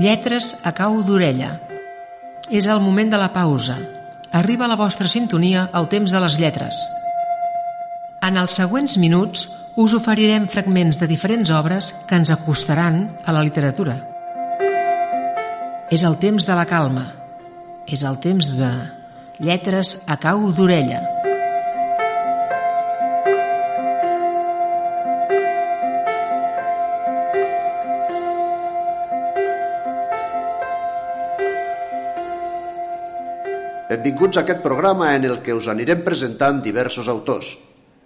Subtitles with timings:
[0.00, 1.58] Lletres a cau d'orella.
[2.48, 3.74] És el moment de la pausa.
[4.32, 6.78] Arriba la vostra sintonia el temps de les lletres.
[8.24, 9.44] En els següents minuts
[9.76, 13.98] us oferirem fragments de diferents obres que ens acostaran a la literatura.
[15.92, 17.10] És el temps de la calma.
[17.84, 18.72] És el temps de
[19.36, 21.19] lletres a cau d'orella.
[33.90, 37.48] Benvinguts a aquest programa en el que us anirem presentant diversos autors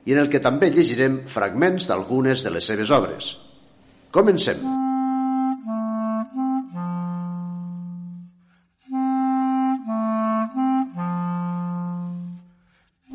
[0.09, 3.35] i en el que també llegirem fragments d'algunes de les seves obres.
[4.09, 4.63] Comencem.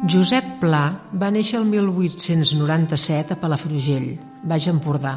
[0.10, 0.84] Josep Pla
[1.24, 4.12] va néixer el 1897 a Palafrugell,
[4.46, 5.16] Baix Empordà.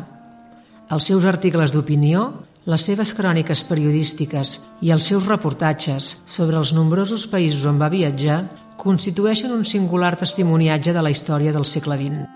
[0.89, 2.25] Els seus articles d'opinió
[2.65, 8.45] les seves cròniques periodístiques i els seus reportatges sobre els nombrosos països on va viatjar
[8.79, 12.29] constitueixen un singular testimoniatge de la història del segle XX.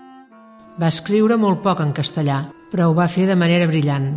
[0.77, 4.09] Va escriure molt poc en castellà, però ho va fer de manera brillant,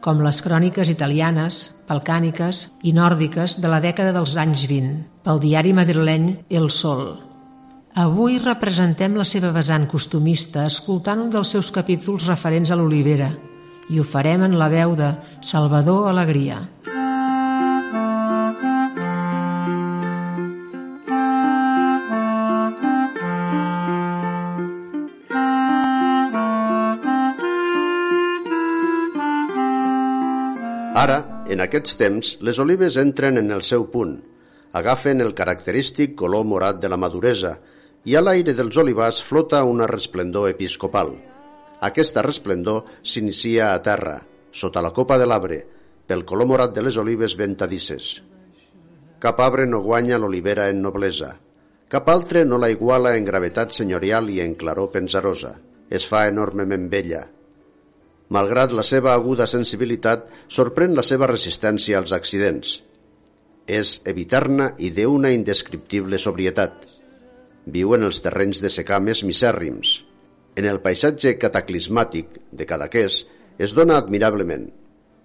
[0.00, 5.74] com les cròniques italianes, balcàniques i nòrdiques de la dècada dels anys 20, pel diari
[5.74, 7.18] madrileny El Sol.
[7.96, 13.32] Avui representem la seva vessant costumista escoltant un dels seus capítols referents a l'olivera,
[13.88, 15.12] i ho farem en la veu de
[15.46, 16.64] Salvador Alegria.
[30.96, 31.18] Ara,
[31.52, 34.16] en aquests temps, les olives entren en el seu punt,
[34.80, 37.54] agafen el característic color morat de la maduresa
[38.08, 41.14] i a l'aire dels olivars flota una resplendor episcopal.
[41.84, 44.20] Aquesta resplendor s'inicia a terra,
[44.50, 45.58] sota la copa de l'arbre,
[46.08, 48.22] pel color morat de les olives ventadisses.
[49.20, 51.34] Cap arbre no guanya l'olivera en noblesa.
[51.92, 55.56] Cap altre no la iguala en gravetat senyorial i en claror pensarosa.
[55.90, 57.26] Es fa enormement vella.
[58.32, 62.80] Malgrat la seva aguda sensibilitat, sorprèn la seva resistència als accidents.
[63.66, 66.74] És evitarna i d'una indescriptible sobrietat.
[67.66, 70.00] Viu en els terrenys de secà més misèrrims,
[70.56, 73.20] en el paisatge cataclismàtic de Cadaqués
[73.66, 74.70] es dona admirablement.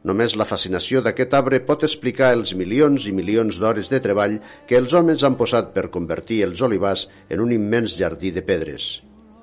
[0.07, 4.79] Només la fascinació d'aquest arbre pot explicar els milions i milions d'hores de treball que
[4.81, 8.91] els homes han posat per convertir els olivars en un immens jardí de pedres.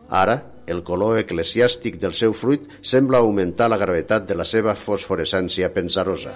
[0.08, 5.72] Ara, el color eclesiàstic del seu fruit sembla augmentar la gravetat de la seva fosforescència
[5.72, 6.34] pensarosa.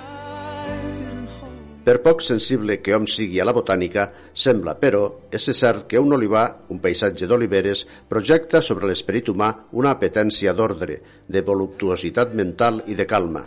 [1.82, 4.04] Per poc sensible que hom sigui a la botànica,
[4.38, 5.00] sembla, però,
[5.34, 7.82] és cert que un olivar, un paisatge d'oliveres,
[8.12, 9.48] projecta sobre l'esperit humà
[9.80, 13.42] una apetència d'ordre, de voluptuositat mental i de calma.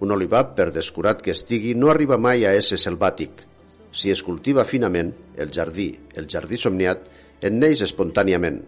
[0.00, 3.44] Un olivar, per descurat que estigui, no arriba mai a ésser selvàtic.
[3.92, 7.04] Si es cultiva finament, el jardí, el jardí somniat,
[7.42, 8.62] en neix espontàniament.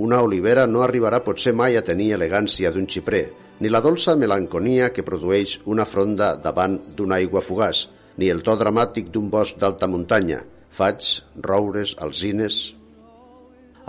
[0.00, 3.26] Una olivera no arribarà potser mai a tenir elegància d'un xiprer,
[3.60, 7.88] ni la dolça melanconia que produeix una fronda davant d'una aigua fugaç,
[8.20, 10.42] ni el to dramàtic d'un bosc d'alta muntanya,
[10.76, 12.60] faigs, roures, alzines...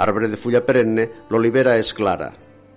[0.01, 2.29] Arbre de fulla perenne, l'olivera és clara.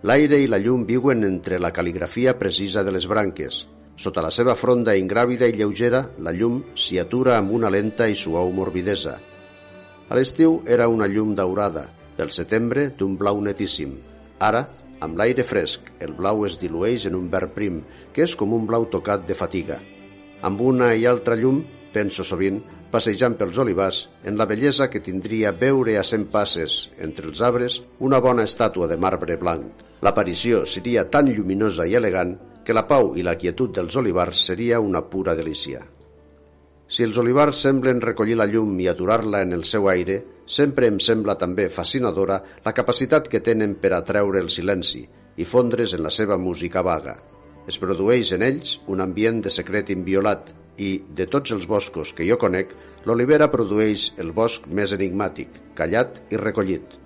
[0.04, 3.60] L'aire i la llum viuen entre la cal·ligrafia precisa de les branques.
[3.96, 8.18] Sota la seva fronda ingràvida i lleugera, la llum s'hi atura amb una lenta i
[8.18, 9.14] suau morbidesa.
[10.10, 11.86] A l'estiu era una llum daurada,
[12.18, 13.96] pel setembre d'un blau netíssim.
[14.42, 14.66] Ara,
[15.00, 17.80] amb l'aire fresc, el blau es dilueix en un verd prim,
[18.12, 19.80] que és com un blau tocat de fatiga
[20.42, 21.62] amb una i altra llum,
[21.94, 22.60] penso sovint,
[22.94, 27.80] passejant pels olivars, en la bellesa que tindria veure a cent passes, entre els arbres,
[27.98, 29.82] una bona estàtua de marbre blanc.
[30.04, 34.80] L'aparició seria tan lluminosa i elegant que la pau i la quietud dels olivars seria
[34.80, 35.82] una pura delícia.
[36.86, 41.00] Si els olivars semblen recollir la llum i aturar-la en el seu aire, sempre em
[41.00, 46.12] sembla també fascinadora la capacitat que tenen per atreure el silenci i fondre's en la
[46.14, 47.16] seva música vaga.
[47.70, 52.26] Es produeix en ells un ambient de secret inviolat i, de tots els boscos que
[52.28, 52.74] jo conec,
[53.08, 56.98] l'olivera produeix el bosc més enigmàtic, callat i recollit.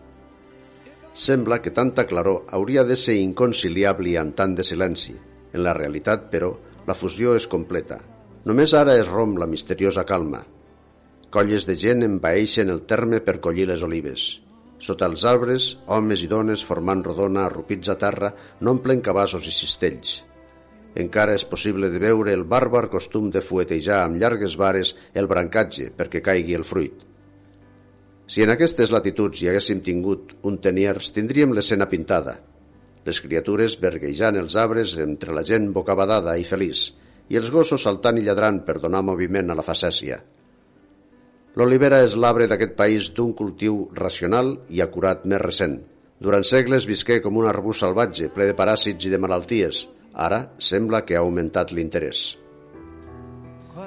[1.15, 5.15] Sembla que tanta claror hauria de ser inconciliable amb tant de silenci.
[5.53, 6.53] En la realitat, però,
[6.87, 7.99] la fusió és completa.
[8.47, 10.45] Només ara es romp la misteriosa calma.
[11.31, 14.29] Colles de gent envaeixen el terme per collir les olives.
[14.79, 18.31] Sota els arbres, homes i dones formant rodona arrupits a terra
[18.63, 20.23] n'omplen cabassos i cistells.
[20.97, 25.91] Encara és possible de veure el bàrbar costum de fuetejar amb llargues vares el brancatge
[25.97, 27.05] perquè caigui el fruit.
[28.29, 32.39] Si en aquestes latituds hi haguéssim tingut un teniers, tindríem l'escena pintada.
[33.09, 36.91] Les criatures verguejant els arbres entre la gent bocabadada i feliç,
[37.29, 40.19] i els gossos saltant i lladrant per donar moviment a la facècia.
[41.57, 45.79] L'olivera és l'arbre d'aquest país d'un cultiu racional i acurat més recent.
[46.21, 49.87] Durant segles visqué com un arbust salvatge, ple de paràsits i de malalties.
[50.19, 52.37] Ara sembla que ha augmentat l'interès.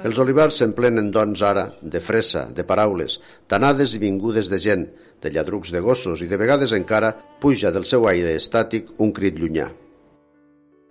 [0.02, 4.86] Els olivars s'emplenen, doncs, ara, de fressa, de paraules, tanades i vingudes de gent,
[5.22, 9.38] de lladrucs de gossos i de vegades encara puja del seu aire estàtic un crit
[9.38, 9.68] llunyà.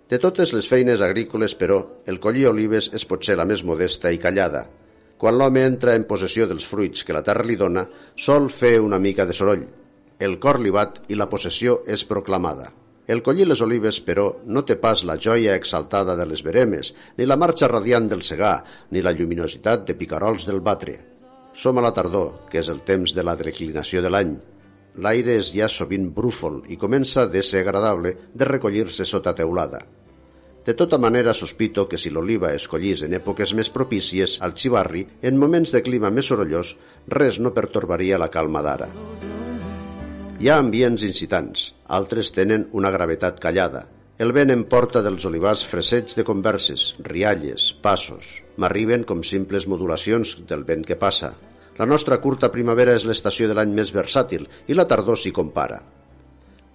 [0.08, 4.20] De totes les feines agrícoles, però, el collir olives és potser la més modesta i
[4.22, 4.66] callada.
[5.18, 7.86] Quan l'home entra en possessió dels fruits que la terra li dona,
[8.16, 9.66] sol fer una mica de soroll.
[10.18, 12.70] El cor li bat i la possessió és proclamada.
[13.10, 17.26] El collir les olives, però, no té pas la joia exaltada de les veremes, ni
[17.26, 20.98] la marxa radiant del segar, ni la lluminositat de picarols del batre.
[21.52, 24.36] Som a la tardor, que és el temps de la declinació de l'any.
[25.02, 29.82] L'aire és ja sovint brúfol i comença de ser agradable de recollir-se sota teulada.
[30.64, 35.08] De tota manera, sospito que si l'oliva es collís en èpoques més propícies al xivarri,
[35.20, 36.76] en moments de clima més sorollós,
[37.18, 38.92] res no pertorbaria la calma d'ara.
[40.42, 43.84] Hi ha ambients incitants, altres tenen una gravetat callada,
[44.24, 48.30] el vent em porta dels olivars fresets de converses, rialles, passos.
[48.58, 51.30] M'arriben com simples modulacions del vent que passa.
[51.78, 55.78] La nostra curta primavera és l'estació de l'any més versàtil i la tardor s'hi compara.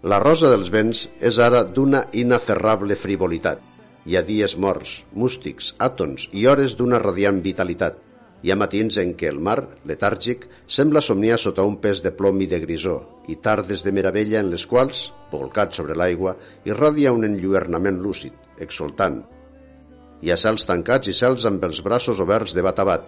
[0.08, 3.60] La rosa dels vents és ara d'una inaferrable frivolitat.
[4.08, 8.00] Hi ha dies morts, mústics, àtons i hores d'una radiant vitalitat.
[8.46, 9.58] Hi ha matins en què el mar,
[9.90, 12.98] letàrgic, sembla somniar sota un pes de plom i de grisó,
[13.34, 16.36] i tardes de meravella en les quals, volcat sobre l'aigua,
[16.70, 19.24] irradia un enlluernament lúcid, exultant.
[20.22, 23.08] Hi ha cels tancats i cels amb els braços oberts de bat a bat.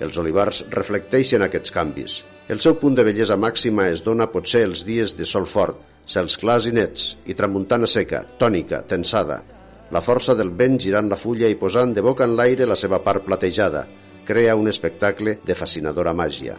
[0.00, 2.20] Els olivars reflecteixen aquests canvis.
[2.48, 6.38] El seu punt de bellesa màxima es dona potser els dies de sol fort, cels
[6.38, 9.42] clars i nets, i tramuntana seca, tònica, tensada,
[9.90, 13.02] la força del vent girant la fulla i posant de boca en l'aire la seva
[13.02, 13.84] part platejada,
[14.26, 16.56] crea un espectacle de fascinadora màgia.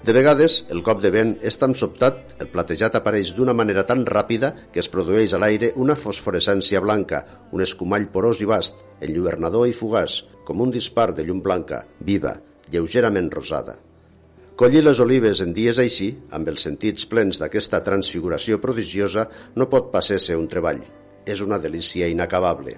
[0.00, 4.06] De vegades, el cop de vent és tan sobtat, el platejat apareix d'una manera tan
[4.08, 7.20] ràpida que es produeix a l'aire una fosforescència blanca,
[7.52, 12.32] un escumall porós i vast, enlluernador i fugaç, com un dispar de llum blanca, viva,
[12.72, 13.76] lleugerament rosada.
[14.60, 19.92] Collir les olives en dies així, amb els sentits plens d'aquesta transfiguració prodigiosa, no pot
[19.92, 20.82] passar-se un treball.
[21.24, 22.74] És una delícia inacabable.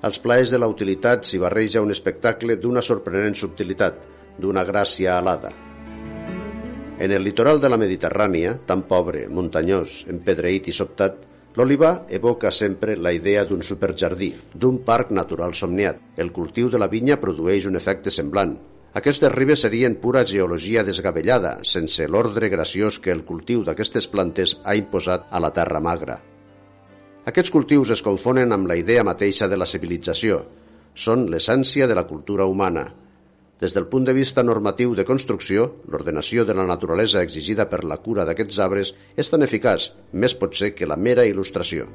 [0.00, 3.98] Als plaers de la utilitat s'hi barreja un espectacle d'una sorprenent subtilitat,
[4.40, 5.50] d'una gràcia alada.
[7.00, 11.20] En el litoral de la Mediterrània, tan pobre, muntanyós, empedreït i sobtat,
[11.56, 16.00] l'olivar evoca sempre la idea d'un superjardí, d'un parc natural somniat.
[16.16, 18.56] El cultiu de la vinya produeix un efecte semblant.
[18.96, 24.80] Aquestes ribes serien pura geologia desgavellada, sense l'ordre graciós que el cultiu d'aquestes plantes ha
[24.80, 26.22] imposat a la terra magra.
[27.28, 30.38] Aquests cultius es confonen amb la idea mateixa de la civilització.
[30.96, 32.86] Són l'essència de la cultura humana.
[33.60, 38.00] Des del punt de vista normatiu de construcció, l'ordenació de la naturalesa exigida per la
[38.00, 41.90] cura d'aquests arbres és tan eficaç, més pot ser que la mera il·lustració.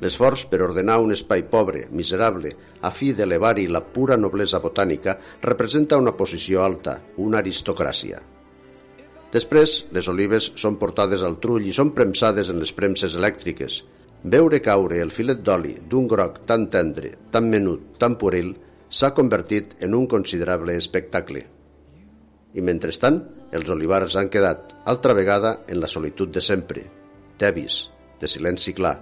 [0.00, 6.00] L'esforç per ordenar un espai pobre, miserable, a fi d'elevar-hi la pura noblesa botànica, representa
[6.00, 8.24] una posició alta, una aristocràcia.
[9.32, 13.80] Després, les olives són portades al trull i són premsades en les premses elèctriques.
[14.34, 18.52] Veure caure el filet d'oli d'un groc tan tendre, tan menut, tan pueril,
[18.92, 21.46] s'ha convertit en un considerable espectacle.
[22.52, 23.22] I mentrestant,
[23.56, 26.84] els olivars han quedat, altra vegada, en la solitud de sempre,
[27.40, 27.86] tevis,
[28.20, 28.98] de silenci clar,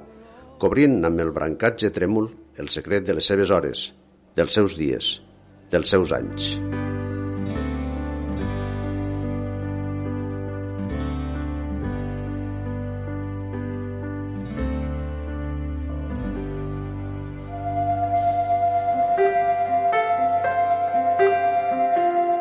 [0.62, 3.88] cobrint amb el brancatge trèmol el secret de les seves hores,
[4.38, 5.16] dels seus dies,
[5.74, 6.54] dels seus anys.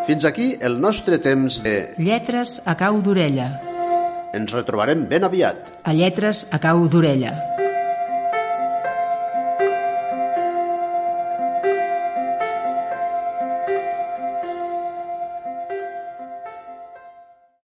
[0.09, 1.73] Fins aquí el nostre temps de...
[2.01, 3.51] Lletres a cau d'orella.
[4.33, 5.69] Ens retrobarem ben aviat.
[5.85, 7.35] A Lletres a cau d'orella.